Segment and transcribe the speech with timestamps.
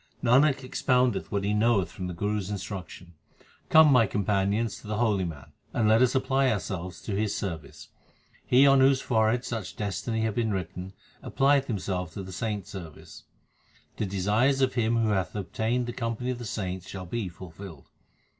[0.23, 3.13] Nanak expoundeth what he knoweth from the Guru s instruction;
[3.69, 7.89] come, my companions, to the holy man, and let us apply ourselves to his service.
[8.43, 13.25] He on whose forehead such destiny hath been written applieth himself to the saints service.
[13.97, 17.85] The desires of him who hath obtained the company of the saints shall be fulfilled.